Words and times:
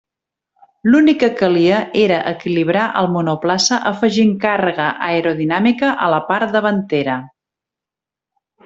L’únic 0.91 1.19
que 1.23 1.27
calia 1.41 1.81
era 2.05 2.17
equilibrar 2.31 2.87
el 3.03 3.11
monoplaça 3.17 3.79
afegint 3.93 4.35
càrrega 4.47 4.89
aerodinàmica 5.11 5.95
a 6.09 6.11
la 6.17 6.23
part 6.33 6.59
davantera. 6.59 7.21